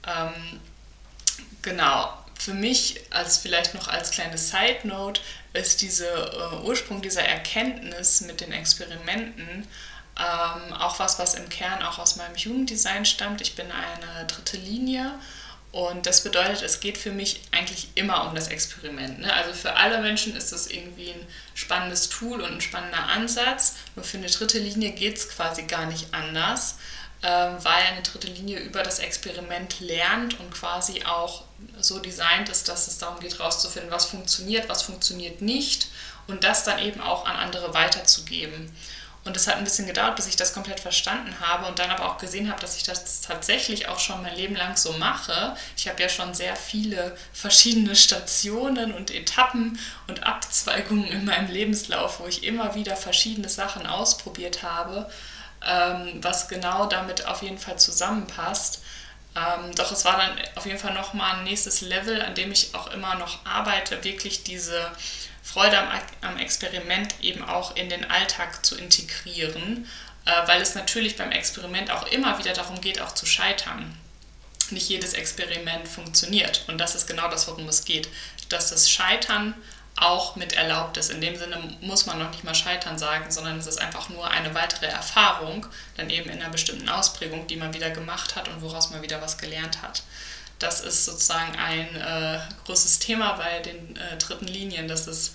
Ähm, 0.06 0.60
genau, 1.62 2.12
für 2.36 2.54
mich 2.54 3.00
als 3.10 3.38
vielleicht 3.38 3.74
noch 3.74 3.86
als 3.86 4.10
kleine 4.10 4.38
Side 4.38 4.80
Note 4.84 5.20
ist 5.52 5.82
dieser 5.82 6.52
äh, 6.52 6.56
Ursprung 6.64 7.00
dieser 7.00 7.22
Erkenntnis 7.22 8.22
mit 8.22 8.40
den 8.40 8.52
Experimenten 8.52 9.68
ähm, 10.18 10.72
auch 10.72 10.98
was, 10.98 11.18
was 11.18 11.34
im 11.34 11.48
Kern 11.48 11.82
auch 11.82 11.98
aus 11.98 12.16
meinem 12.16 12.34
Jugenddesign 12.34 13.04
stammt. 13.04 13.40
Ich 13.40 13.54
bin 13.54 13.66
eine 13.70 14.26
dritte 14.26 14.56
Linie 14.56 15.12
und 15.70 16.06
das 16.06 16.22
bedeutet, 16.22 16.62
es 16.62 16.80
geht 16.80 16.96
für 16.96 17.12
mich 17.12 17.42
eigentlich 17.50 17.88
immer 17.94 18.26
um 18.26 18.34
das 18.34 18.48
Experiment. 18.48 19.20
Ne? 19.20 19.32
Also 19.32 19.52
für 19.52 19.74
alle 19.74 20.00
Menschen 20.00 20.34
ist 20.34 20.50
das 20.50 20.66
irgendwie 20.68 21.10
ein 21.10 21.26
spannendes 21.54 22.08
Tool 22.08 22.40
und 22.40 22.52
ein 22.52 22.60
spannender 22.60 23.04
Ansatz. 23.04 23.76
Nur 23.94 24.04
für 24.04 24.16
eine 24.16 24.28
dritte 24.28 24.58
Linie 24.58 24.92
geht 24.92 25.18
es 25.18 25.28
quasi 25.28 25.64
gar 25.64 25.84
nicht 25.84 26.06
anders, 26.12 26.78
äh, 27.20 27.28
weil 27.28 27.82
eine 27.92 28.02
dritte 28.02 28.28
Linie 28.28 28.60
über 28.60 28.82
das 28.82 28.98
Experiment 28.98 29.80
lernt 29.80 30.40
und 30.40 30.50
quasi 30.54 31.04
auch 31.04 31.44
so 31.80 31.98
designt 31.98 32.48
ist, 32.48 32.68
dass 32.68 32.88
es 32.88 32.96
darum 32.96 33.20
geht, 33.20 33.38
herauszufinden, 33.38 33.90
was 33.90 34.06
funktioniert, 34.06 34.70
was 34.70 34.82
funktioniert 34.82 35.42
nicht 35.42 35.88
und 36.28 36.44
das 36.44 36.64
dann 36.64 36.78
eben 36.78 37.02
auch 37.02 37.26
an 37.26 37.36
andere 37.36 37.74
weiterzugeben. 37.74 38.74
Und 39.24 39.36
es 39.36 39.46
hat 39.46 39.56
ein 39.56 39.64
bisschen 39.64 39.86
gedauert, 39.86 40.16
bis 40.16 40.26
ich 40.26 40.36
das 40.36 40.54
komplett 40.54 40.80
verstanden 40.80 41.34
habe 41.40 41.66
und 41.66 41.78
dann 41.78 41.90
aber 41.90 42.06
auch 42.08 42.18
gesehen 42.18 42.48
habe, 42.50 42.60
dass 42.60 42.76
ich 42.76 42.84
das 42.84 43.20
tatsächlich 43.20 43.88
auch 43.88 43.98
schon 43.98 44.22
mein 44.22 44.34
Leben 44.34 44.56
lang 44.56 44.76
so 44.76 44.92
mache. 44.92 45.54
Ich 45.76 45.88
habe 45.88 46.00
ja 46.02 46.08
schon 46.08 46.32
sehr 46.34 46.56
viele 46.56 47.16
verschiedene 47.32 47.94
Stationen 47.94 48.92
und 48.92 49.10
Etappen 49.10 49.78
und 50.06 50.22
Abzweigungen 50.22 51.08
in 51.08 51.24
meinem 51.24 51.50
Lebenslauf, 51.50 52.20
wo 52.20 52.26
ich 52.26 52.44
immer 52.44 52.74
wieder 52.74 52.96
verschiedene 52.96 53.48
Sachen 53.48 53.86
ausprobiert 53.86 54.62
habe, 54.62 55.10
ähm, 55.66 56.20
was 56.22 56.48
genau 56.48 56.86
damit 56.86 57.26
auf 57.26 57.42
jeden 57.42 57.58
Fall 57.58 57.78
zusammenpasst. 57.78 58.80
Ähm, 59.36 59.74
doch 59.74 59.92
es 59.92 60.04
war 60.04 60.16
dann 60.16 60.40
auf 60.54 60.64
jeden 60.64 60.78
Fall 60.78 60.94
nochmal 60.94 61.36
ein 61.36 61.44
nächstes 61.44 61.80
Level, 61.80 62.22
an 62.22 62.34
dem 62.34 62.50
ich 62.50 62.74
auch 62.74 62.90
immer 62.92 63.14
noch 63.16 63.44
arbeite, 63.44 64.02
wirklich 64.04 64.42
diese 64.42 64.90
Freude 65.52 65.78
am, 65.78 65.88
am 66.20 66.38
Experiment 66.38 67.14
eben 67.22 67.42
auch 67.42 67.74
in 67.74 67.88
den 67.88 68.04
Alltag 68.10 68.64
zu 68.66 68.76
integrieren, 68.76 69.88
äh, 70.26 70.46
weil 70.46 70.60
es 70.60 70.74
natürlich 70.74 71.16
beim 71.16 71.32
Experiment 71.32 71.90
auch 71.90 72.06
immer 72.08 72.38
wieder 72.38 72.52
darum 72.52 72.80
geht, 72.80 73.00
auch 73.00 73.12
zu 73.12 73.24
scheitern. 73.24 73.96
Nicht 74.70 74.90
jedes 74.90 75.14
Experiment 75.14 75.88
funktioniert 75.88 76.64
und 76.68 76.78
das 76.78 76.94
ist 76.94 77.06
genau 77.06 77.28
das, 77.30 77.48
worum 77.48 77.66
es 77.68 77.86
geht, 77.86 78.08
dass 78.50 78.68
das 78.68 78.90
Scheitern 78.90 79.54
auch 79.96 80.36
mit 80.36 80.52
erlaubt 80.52 80.98
ist. 80.98 81.10
In 81.10 81.22
dem 81.22 81.36
Sinne 81.36 81.76
muss 81.80 82.04
man 82.04 82.18
noch 82.18 82.30
nicht 82.30 82.44
mal 82.44 82.54
scheitern 82.54 82.98
sagen, 82.98 83.30
sondern 83.30 83.58
es 83.58 83.66
ist 83.66 83.80
einfach 83.80 84.10
nur 84.10 84.30
eine 84.30 84.54
weitere 84.54 84.86
Erfahrung, 84.86 85.66
dann 85.96 86.10
eben 86.10 86.28
in 86.28 86.40
einer 86.40 86.50
bestimmten 86.50 86.88
Ausprägung, 86.88 87.46
die 87.46 87.56
man 87.56 87.72
wieder 87.72 87.90
gemacht 87.90 88.36
hat 88.36 88.48
und 88.48 88.60
woraus 88.60 88.90
man 88.90 89.02
wieder 89.02 89.20
was 89.22 89.38
gelernt 89.38 89.82
hat. 89.82 90.02
Das 90.58 90.80
ist 90.80 91.04
sozusagen 91.04 91.56
ein 91.56 91.94
äh, 91.94 92.40
großes 92.64 92.98
Thema 92.98 93.34
bei 93.34 93.60
den 93.60 93.96
äh, 93.96 94.16
dritten 94.18 94.46
Linien, 94.46 94.88
dass 94.88 95.06
es 95.06 95.34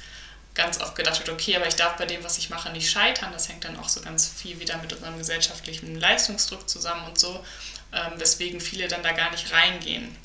ganz 0.54 0.80
oft 0.80 0.96
gedacht 0.96 1.20
wird, 1.20 1.30
okay, 1.30 1.56
aber 1.56 1.68
ich 1.68 1.76
darf 1.76 1.98
bei 1.98 2.06
dem, 2.06 2.24
was 2.24 2.38
ich 2.38 2.50
mache, 2.50 2.70
nicht 2.72 2.90
scheitern. 2.90 3.32
Das 3.32 3.50
hängt 3.50 3.66
dann 3.66 3.80
auch 3.80 3.90
so 3.90 4.02
ganz 4.02 4.28
viel 4.28 4.60
wieder 4.60 4.78
mit 4.78 4.94
unserem 4.94 5.18
gesellschaftlichen 5.18 6.00
Leistungsdruck 6.00 6.70
zusammen 6.70 7.08
und 7.08 7.20
so, 7.20 7.44
ähm, 7.92 8.20
weswegen 8.20 8.60
viele 8.60 8.88
dann 8.88 9.04
da 9.04 9.14
gar 9.14 9.32
nicht 9.32 9.52
reingehen. 9.52 10.16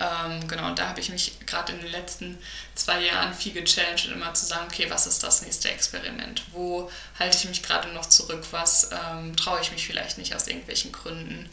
Ähm, 0.00 0.46
genau, 0.46 0.68
und 0.68 0.78
da 0.78 0.88
habe 0.88 1.00
ich 1.00 1.08
mich 1.08 1.40
gerade 1.44 1.72
in 1.72 1.80
den 1.80 1.90
letzten 1.90 2.38
zwei 2.74 3.00
Jahren 3.00 3.34
viel 3.34 3.52
gechallenged, 3.52 4.12
immer 4.12 4.32
zu 4.32 4.46
sagen, 4.46 4.66
okay, 4.66 4.88
was 4.90 5.06
ist 5.06 5.24
das 5.24 5.42
nächste 5.42 5.70
Experiment? 5.70 6.42
Wo 6.52 6.90
halte 7.18 7.36
ich 7.36 7.48
mich 7.48 7.62
gerade 7.62 7.88
noch 7.88 8.06
zurück? 8.06 8.44
Was 8.52 8.90
ähm, 8.92 9.36
traue 9.36 9.60
ich 9.60 9.72
mich 9.72 9.86
vielleicht 9.86 10.18
nicht 10.18 10.36
aus 10.36 10.46
irgendwelchen 10.46 10.92
Gründen? 10.92 11.50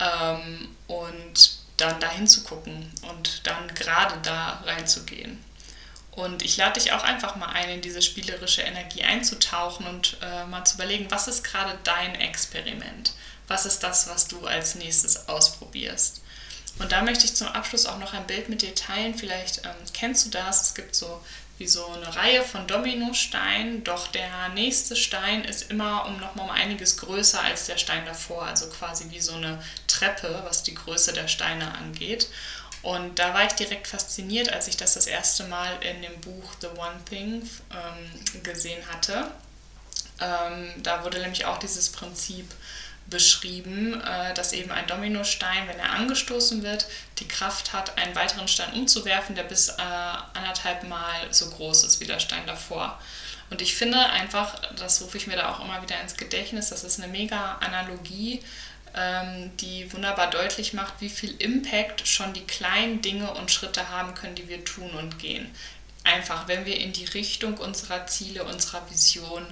Ähm, 0.00 0.74
und 0.88 1.55
dann 1.76 2.00
dahin 2.00 2.26
zu 2.26 2.42
gucken 2.42 2.90
und 3.10 3.46
dann 3.46 3.74
gerade 3.74 4.16
da 4.22 4.62
reinzugehen. 4.64 5.42
Und 6.12 6.42
ich 6.42 6.56
lade 6.56 6.80
dich 6.80 6.92
auch 6.92 7.02
einfach 7.02 7.36
mal 7.36 7.50
ein, 7.50 7.68
in 7.68 7.82
diese 7.82 8.00
spielerische 8.00 8.62
Energie 8.62 9.02
einzutauchen 9.02 9.86
und 9.86 10.16
äh, 10.22 10.46
mal 10.46 10.64
zu 10.64 10.76
überlegen, 10.76 11.10
was 11.10 11.28
ist 11.28 11.44
gerade 11.44 11.78
dein 11.84 12.14
Experiment? 12.14 13.12
Was 13.48 13.66
ist 13.66 13.80
das, 13.80 14.08
was 14.08 14.26
du 14.26 14.46
als 14.46 14.76
nächstes 14.76 15.28
ausprobierst? 15.28 16.22
Und 16.78 16.92
da 16.92 17.02
möchte 17.02 17.26
ich 17.26 17.34
zum 17.34 17.48
Abschluss 17.48 17.86
auch 17.86 17.98
noch 17.98 18.14
ein 18.14 18.26
Bild 18.26 18.48
mit 18.48 18.62
dir 18.62 18.74
teilen. 18.74 19.14
Vielleicht 19.14 19.64
ähm, 19.64 19.74
kennst 19.92 20.26
du 20.26 20.30
das. 20.30 20.62
Es 20.62 20.74
gibt 20.74 20.94
so 20.94 21.22
wie 21.58 21.66
so 21.66 21.86
eine 21.86 22.14
Reihe 22.14 22.42
von 22.42 22.66
Dominosteinen, 22.66 23.82
doch 23.82 24.08
der 24.08 24.50
nächste 24.50 24.94
Stein 24.94 25.42
ist 25.42 25.70
immer 25.70 26.04
um 26.04 26.18
nochmal 26.20 26.46
um 26.46 26.50
einiges 26.50 26.98
größer 26.98 27.40
als 27.40 27.64
der 27.64 27.78
Stein 27.78 28.04
davor. 28.04 28.42
Also 28.42 28.68
quasi 28.68 29.10
wie 29.10 29.20
so 29.20 29.34
eine 29.34 29.62
Treppe, 29.96 30.42
was 30.44 30.62
die 30.62 30.74
Größe 30.74 31.12
der 31.12 31.28
Steine 31.28 31.74
angeht. 31.74 32.28
Und 32.82 33.18
da 33.18 33.34
war 33.34 33.44
ich 33.44 33.52
direkt 33.52 33.86
fasziniert, 33.86 34.52
als 34.52 34.68
ich 34.68 34.76
das 34.76 34.94
das 34.94 35.06
erste 35.06 35.44
Mal 35.44 35.82
in 35.82 36.02
dem 36.02 36.20
Buch 36.20 36.52
The 36.60 36.68
One 36.68 37.00
Thing 37.08 37.48
ähm, 37.72 38.42
gesehen 38.42 38.82
hatte. 38.92 39.30
Ähm, 40.20 40.72
da 40.82 41.02
wurde 41.02 41.18
nämlich 41.18 41.44
auch 41.44 41.58
dieses 41.58 41.90
Prinzip 41.90 42.48
beschrieben, 43.08 44.00
äh, 44.00 44.34
dass 44.34 44.52
eben 44.52 44.70
ein 44.70 44.86
Dominostein, 44.86 45.68
wenn 45.68 45.78
er 45.78 45.92
angestoßen 45.92 46.62
wird, 46.62 46.86
die 47.18 47.28
Kraft 47.28 47.72
hat, 47.72 47.96
einen 47.98 48.14
weiteren 48.14 48.48
Stein 48.48 48.72
umzuwerfen, 48.72 49.34
der 49.34 49.44
bis 49.44 49.68
äh, 49.68 49.82
anderthalb 50.34 50.84
Mal 50.88 51.32
so 51.32 51.50
groß 51.50 51.84
ist 51.84 52.00
wie 52.00 52.06
der 52.06 52.20
Stein 52.20 52.46
davor. 52.46 53.00
Und 53.50 53.62
ich 53.62 53.76
finde 53.76 53.98
einfach, 53.98 54.60
das 54.76 55.00
rufe 55.02 55.16
ich 55.18 55.28
mir 55.28 55.36
da 55.36 55.52
auch 55.52 55.64
immer 55.64 55.80
wieder 55.82 56.00
ins 56.00 56.16
Gedächtnis, 56.16 56.70
das 56.70 56.82
ist 56.82 57.00
eine 57.00 57.10
mega 57.12 57.58
Analogie, 57.60 58.42
die 59.60 59.92
wunderbar 59.92 60.30
deutlich 60.30 60.72
macht, 60.72 60.94
wie 61.00 61.10
viel 61.10 61.34
Impact 61.38 62.06
schon 62.08 62.32
die 62.32 62.46
kleinen 62.46 63.02
Dinge 63.02 63.32
und 63.34 63.50
Schritte 63.50 63.90
haben 63.90 64.14
können, 64.14 64.34
die 64.34 64.48
wir 64.48 64.64
tun 64.64 64.90
und 64.90 65.18
gehen. 65.18 65.50
Einfach, 66.04 66.48
wenn 66.48 66.64
wir 66.64 66.78
in 66.78 66.92
die 66.92 67.04
Richtung 67.04 67.58
unserer 67.58 68.06
Ziele, 68.06 68.44
unserer 68.44 68.88
Vision 68.90 69.46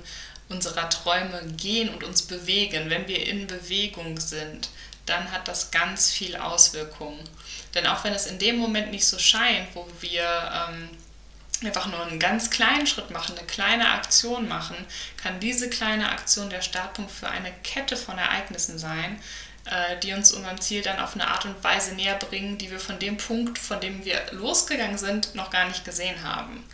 unserer 0.48 0.90
Träume 0.90 1.42
gehen 1.56 1.88
und 1.88 2.04
uns 2.04 2.22
bewegen, 2.22 2.90
wenn 2.90 3.08
wir 3.08 3.26
in 3.26 3.46
Bewegung 3.46 4.20
sind, 4.20 4.68
dann 5.06 5.30
hat 5.32 5.48
das 5.48 5.70
ganz 5.70 6.10
viel 6.10 6.36
Auswirkungen. 6.36 7.20
Denn 7.74 7.86
auch 7.86 8.04
wenn 8.04 8.14
es 8.14 8.26
in 8.26 8.38
dem 8.38 8.56
Moment 8.56 8.90
nicht 8.90 9.06
so 9.06 9.18
scheint, 9.18 9.74
wo 9.74 9.86
wir 10.00 10.68
ähm, 10.68 10.88
einfach 11.66 11.86
nur 11.86 12.04
einen 12.04 12.18
ganz 12.18 12.50
kleinen 12.50 12.86
Schritt 12.86 13.10
machen, 13.10 13.36
eine 13.36 13.46
kleine 13.46 13.90
Aktion 13.90 14.48
machen, 14.48 14.76
kann 15.16 15.40
diese 15.40 15.70
kleine 15.70 16.10
Aktion 16.10 16.50
der 16.50 16.62
Startpunkt 16.62 17.10
für 17.10 17.28
eine 17.28 17.52
Kette 17.62 17.96
von 17.96 18.18
Ereignissen 18.18 18.78
sein, 18.78 19.20
äh, 19.66 19.98
die 20.00 20.12
uns 20.12 20.32
unserem 20.32 20.60
Ziel 20.60 20.82
dann 20.82 21.00
auf 21.00 21.14
eine 21.14 21.28
Art 21.28 21.44
und 21.44 21.62
Weise 21.64 21.94
näher 21.94 22.16
bringen, 22.16 22.58
die 22.58 22.70
wir 22.70 22.80
von 22.80 22.98
dem 22.98 23.16
Punkt, 23.16 23.58
von 23.58 23.80
dem 23.80 24.04
wir 24.04 24.20
losgegangen 24.32 24.98
sind, 24.98 25.34
noch 25.34 25.50
gar 25.50 25.66
nicht 25.66 25.84
gesehen 25.84 26.22
haben. 26.22 26.64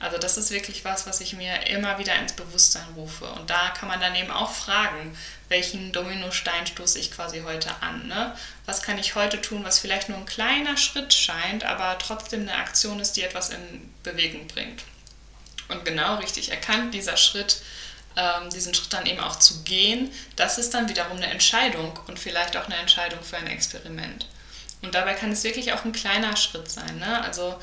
Also 0.00 0.16
das 0.16 0.36
ist 0.36 0.50
wirklich 0.50 0.84
was, 0.84 1.06
was 1.06 1.20
ich 1.20 1.32
mir 1.32 1.66
immer 1.66 1.98
wieder 1.98 2.14
ins 2.16 2.32
Bewusstsein 2.32 2.86
rufe. 2.94 3.24
Und 3.24 3.50
da 3.50 3.70
kann 3.70 3.88
man 3.88 4.00
dann 4.00 4.14
eben 4.14 4.30
auch 4.30 4.52
fragen, 4.52 5.16
welchen 5.48 5.92
Dominostein 5.92 6.66
stoße 6.66 6.98
ich 7.00 7.10
quasi 7.10 7.40
heute 7.40 7.70
an. 7.82 8.06
Ne? 8.06 8.34
Was 8.64 8.82
kann 8.82 8.98
ich 8.98 9.16
heute 9.16 9.40
tun, 9.40 9.64
was 9.64 9.80
vielleicht 9.80 10.08
nur 10.08 10.18
ein 10.18 10.26
kleiner 10.26 10.76
Schritt 10.76 11.12
scheint, 11.12 11.64
aber 11.64 11.98
trotzdem 11.98 12.42
eine 12.42 12.54
Aktion 12.54 13.00
ist, 13.00 13.16
die 13.16 13.22
etwas 13.22 13.50
in 13.50 13.92
Bewegung 14.04 14.46
bringt. 14.46 14.84
Und 15.68 15.84
genau 15.84 16.16
richtig 16.16 16.50
erkannt, 16.50 16.94
dieser 16.94 17.16
Schritt, 17.16 17.60
ähm, 18.16 18.50
diesen 18.50 18.74
Schritt 18.74 18.92
dann 18.92 19.06
eben 19.06 19.20
auch 19.20 19.38
zu 19.38 19.64
gehen, 19.64 20.12
das 20.36 20.58
ist 20.58 20.74
dann 20.74 20.88
wiederum 20.88 21.16
eine 21.16 21.26
Entscheidung 21.26 21.98
und 22.06 22.18
vielleicht 22.18 22.56
auch 22.56 22.66
eine 22.66 22.76
Entscheidung 22.76 23.22
für 23.22 23.36
ein 23.36 23.48
Experiment. 23.48 24.26
Und 24.80 24.94
dabei 24.94 25.14
kann 25.14 25.32
es 25.32 25.44
wirklich 25.44 25.72
auch 25.72 25.84
ein 25.84 25.92
kleiner 25.92 26.36
Schritt 26.36 26.70
sein. 26.70 26.98
Ne? 26.98 27.22
Also 27.22 27.60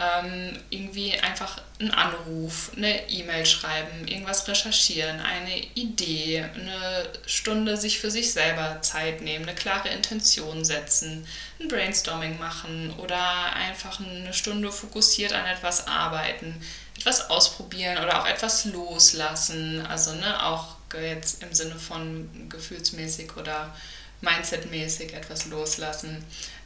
ähm, 0.00 0.58
irgendwie 0.70 1.18
einfach 1.20 1.60
einen 1.78 1.92
Anruf, 1.92 2.72
eine 2.76 3.08
E-Mail 3.08 3.46
schreiben, 3.46 4.08
irgendwas 4.08 4.46
recherchieren, 4.48 5.20
eine 5.20 5.56
Idee, 5.74 6.44
eine 6.54 7.08
Stunde 7.26 7.76
sich 7.76 8.00
für 8.00 8.10
sich 8.10 8.32
selber 8.32 8.82
Zeit 8.82 9.20
nehmen, 9.20 9.48
eine 9.48 9.54
klare 9.54 9.90
Intention 9.90 10.64
setzen, 10.64 11.26
ein 11.60 11.68
Brainstorming 11.68 12.38
machen 12.38 12.92
oder 12.98 13.52
einfach 13.54 14.00
eine 14.00 14.32
Stunde 14.32 14.72
fokussiert 14.72 15.32
an 15.32 15.46
etwas 15.46 15.86
arbeiten, 15.86 16.60
etwas 16.98 17.30
ausprobieren 17.30 17.98
oder 17.98 18.20
auch 18.20 18.26
etwas 18.26 18.64
loslassen, 18.64 19.86
also 19.86 20.12
ne, 20.12 20.44
auch 20.44 20.76
jetzt 21.00 21.42
im 21.42 21.52
Sinne 21.52 21.74
von 21.74 22.48
gefühlsmäßig 22.48 23.36
oder 23.36 23.74
mindsetmäßig 24.20 25.12
etwas 25.12 25.46
loslassen. 25.46 26.24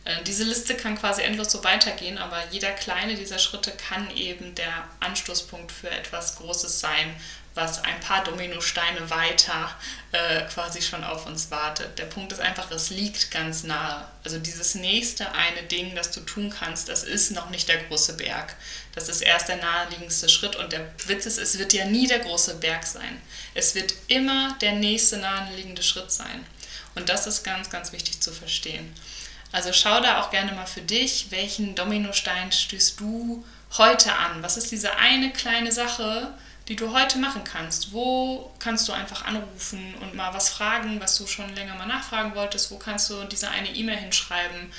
Äh, 0.08 0.22
diese 0.24 0.44
Liste 0.44 0.74
kann 0.74 0.98
quasi 0.98 1.22
endlos 1.22 1.52
so 1.52 1.62
weitergehen, 1.62 2.18
aber 2.18 2.42
jeder 2.50 2.72
kleine 2.72 3.14
dieser 3.14 3.38
Schritte 3.38 3.72
kann 3.72 4.10
eben 4.16 4.54
der 4.54 4.88
Anstoßpunkt 5.00 5.70
für 5.70 5.90
etwas 5.90 6.36
Großes 6.36 6.80
sein, 6.80 7.14
was 7.54 7.82
ein 7.82 8.00
paar 8.00 8.24
Dominosteine 8.24 9.10
weiter 9.10 9.74
äh, 10.12 10.42
quasi 10.42 10.80
schon 10.80 11.04
auf 11.04 11.26
uns 11.26 11.50
wartet. 11.50 11.98
Der 11.98 12.04
Punkt 12.04 12.32
ist 12.32 12.40
einfach, 12.40 12.70
es 12.70 12.88
liegt 12.90 13.30
ganz 13.30 13.64
nahe. 13.64 14.06
Also 14.24 14.38
dieses 14.38 14.76
nächste 14.76 15.32
eine 15.32 15.64
Ding, 15.64 15.94
das 15.94 16.12
du 16.12 16.20
tun 16.20 16.54
kannst, 16.56 16.88
das 16.88 17.02
ist 17.02 17.32
noch 17.32 17.50
nicht 17.50 17.68
der 17.68 17.82
große 17.84 18.14
Berg. 18.14 18.54
Das 18.94 19.08
ist 19.08 19.20
erst 19.20 19.48
der 19.48 19.56
naheliegendste 19.56 20.28
Schritt 20.28 20.56
und 20.56 20.72
der 20.72 20.88
Witz 21.06 21.26
ist, 21.26 21.38
es 21.38 21.58
wird 21.58 21.72
ja 21.72 21.84
nie 21.84 22.06
der 22.06 22.20
große 22.20 22.54
Berg 22.56 22.86
sein. 22.86 23.20
Es 23.54 23.74
wird 23.74 23.92
immer 24.06 24.56
der 24.60 24.72
nächste 24.72 25.18
naheliegende 25.18 25.82
Schritt 25.82 26.12
sein. 26.12 26.46
Und 26.94 27.08
das 27.08 27.26
ist 27.26 27.42
ganz, 27.42 27.68
ganz 27.68 27.92
wichtig 27.92 28.20
zu 28.20 28.32
verstehen. 28.32 28.94
Also 29.50 29.72
schau 29.72 30.00
da 30.00 30.20
auch 30.20 30.30
gerne 30.30 30.52
mal 30.52 30.66
für 30.66 30.82
dich, 30.82 31.30
welchen 31.30 31.74
Dominostein 31.74 32.52
stößt 32.52 33.00
du 33.00 33.44
heute 33.76 34.14
an? 34.14 34.42
Was 34.42 34.56
ist 34.56 34.70
diese 34.70 34.96
eine 34.96 35.32
kleine 35.32 35.72
Sache, 35.72 36.34
die 36.68 36.76
du 36.76 36.92
heute 36.92 37.18
machen 37.18 37.44
kannst? 37.44 37.92
Wo 37.92 38.52
kannst 38.58 38.86
du 38.88 38.92
einfach 38.92 39.24
anrufen 39.24 39.94
und 40.02 40.14
mal 40.14 40.34
was 40.34 40.50
fragen, 40.50 41.00
was 41.00 41.16
du 41.16 41.26
schon 41.26 41.54
länger 41.54 41.74
mal 41.76 41.86
nachfragen 41.86 42.34
wolltest? 42.34 42.70
Wo 42.70 42.76
kannst 42.76 43.08
du 43.08 43.24
diese 43.24 43.48
eine 43.48 43.70
E-Mail 43.70 43.96
hinschreiben? 43.96 44.72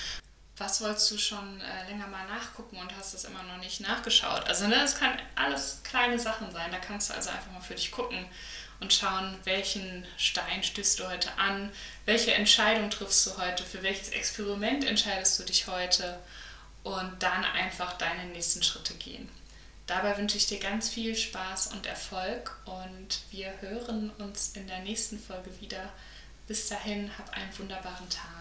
Was 0.59 0.81
wolltest 0.81 1.09
du 1.09 1.17
schon 1.17 1.61
äh, 1.61 1.89
länger 1.89 2.07
mal 2.07 2.27
nachgucken 2.27 2.77
und 2.77 2.95
hast 2.97 3.13
es 3.13 3.23
immer 3.23 3.41
noch 3.43 3.57
nicht 3.57 3.79
nachgeschaut? 3.79 4.45
Also 4.45 4.67
ne, 4.67 4.75
das 4.75 4.99
kann 4.99 5.17
alles 5.35 5.79
kleine 5.83 6.19
Sachen 6.19 6.51
sein. 6.51 6.69
Da 6.71 6.79
kannst 6.79 7.09
du 7.09 7.13
also 7.13 7.29
einfach 7.29 7.51
mal 7.51 7.61
für 7.61 7.75
dich 7.75 7.91
gucken 7.91 8.25
und 8.81 8.93
schauen, 8.93 9.37
welchen 9.45 10.05
Stein 10.17 10.61
stößt 10.61 10.99
du 10.99 11.07
heute 11.07 11.37
an, 11.37 11.71
welche 12.05 12.33
Entscheidung 12.33 12.89
triffst 12.89 13.25
du 13.25 13.37
heute, 13.37 13.63
für 13.63 13.83
welches 13.83 14.09
Experiment 14.09 14.83
entscheidest 14.83 15.39
du 15.39 15.43
dich 15.43 15.67
heute 15.67 16.19
und 16.83 17.11
dann 17.19 17.45
einfach 17.45 17.93
deine 17.93 18.25
nächsten 18.25 18.61
Schritte 18.61 18.95
gehen. 18.95 19.29
Dabei 19.87 20.17
wünsche 20.17 20.37
ich 20.37 20.45
dir 20.45 20.59
ganz 20.59 20.89
viel 20.89 21.15
Spaß 21.15 21.67
und 21.67 21.85
Erfolg 21.85 22.55
und 22.65 23.21
wir 23.31 23.53
hören 23.61 24.11
uns 24.19 24.49
in 24.49 24.67
der 24.67 24.79
nächsten 24.79 25.19
Folge 25.19 25.49
wieder. 25.61 25.91
Bis 26.47 26.67
dahin, 26.67 27.11
hab 27.17 27.29
einen 27.31 27.57
wunderbaren 27.57 28.09
Tag. 28.09 28.38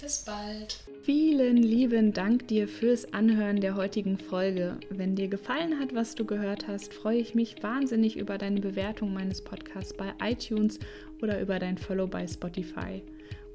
Bis 0.00 0.24
bald. 0.24 0.78
Vielen 1.02 1.58
lieben 1.58 2.12
Dank 2.14 2.48
dir 2.48 2.68
fürs 2.68 3.12
Anhören 3.12 3.60
der 3.60 3.76
heutigen 3.76 4.16
Folge. 4.16 4.78
Wenn 4.88 5.14
dir 5.14 5.28
gefallen 5.28 5.78
hat, 5.78 5.94
was 5.94 6.14
du 6.14 6.24
gehört 6.24 6.68
hast, 6.68 6.94
freue 6.94 7.18
ich 7.18 7.34
mich 7.34 7.62
wahnsinnig 7.62 8.16
über 8.16 8.38
deine 8.38 8.60
Bewertung 8.60 9.12
meines 9.12 9.42
Podcasts 9.42 9.92
bei 9.92 10.14
iTunes 10.22 10.78
oder 11.20 11.40
über 11.40 11.58
dein 11.58 11.76
Follow 11.76 12.06
bei 12.06 12.26
Spotify. 12.26 13.02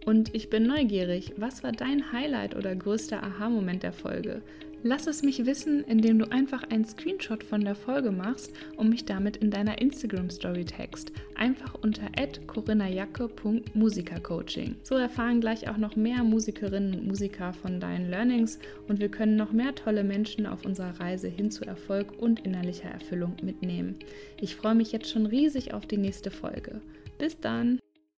Und 0.05 0.35
ich 0.35 0.51
bin 0.51 0.67
neugierig, 0.67 1.33
was 1.37 1.63
war 1.63 1.71
dein 1.71 2.11
Highlight 2.11 2.55
oder 2.55 2.75
größter 2.75 3.23
Aha-Moment 3.23 3.81
der 3.81 3.93
Folge? 3.93 4.43
Lass 4.87 5.07
es 5.07 5.23
mich 5.23 5.47
wissen, 5.47 5.83
indem 5.85 6.19
du 6.19 6.31
einfach 6.31 6.61
einen 6.69 6.85
Screenshot 6.85 7.43
von 7.43 7.61
der 7.61 7.73
Folge 7.73 8.11
machst 8.11 8.53
und 8.77 8.89
mich 8.89 9.03
damit 9.03 9.37
in 9.37 9.49
deiner 9.49 9.81
Instagram-Story 9.81 10.65
text. 10.65 11.11
Einfach 11.33 11.73
unter 11.81 12.03
corinna.musikercoaching. 12.45 14.75
So 14.83 14.93
erfahren 14.93 15.41
gleich 15.41 15.67
auch 15.67 15.77
noch 15.77 15.95
mehr 15.95 16.23
Musikerinnen 16.23 16.99
und 16.99 17.07
Musiker 17.07 17.51
von 17.53 17.79
deinen 17.79 18.11
Learnings 18.11 18.59
und 18.87 18.99
wir 18.99 19.09
können 19.09 19.37
noch 19.37 19.51
mehr 19.51 19.73
tolle 19.73 20.03
Menschen 20.03 20.45
auf 20.45 20.65
unserer 20.65 20.99
Reise 20.99 21.29
hin 21.29 21.49
zu 21.49 21.65
Erfolg 21.65 22.19
und 22.19 22.45
innerlicher 22.45 22.89
Erfüllung 22.89 23.37
mitnehmen. 23.41 23.95
Ich 24.39 24.55
freue 24.55 24.75
mich 24.75 24.91
jetzt 24.91 25.09
schon 25.09 25.25
riesig 25.25 25.73
auf 25.73 25.87
die 25.87 25.97
nächste 25.97 26.29
Folge. 26.29 26.79
Bis 27.17 27.39
dann! 27.39 27.79